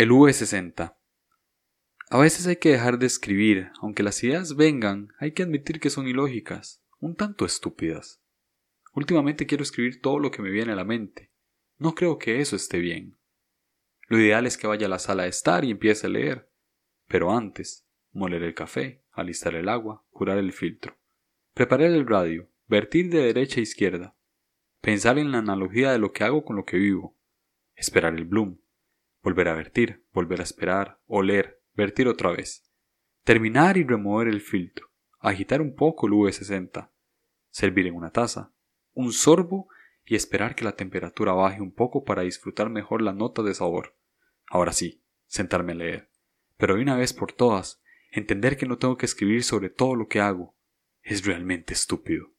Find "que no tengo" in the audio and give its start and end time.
48.56-48.96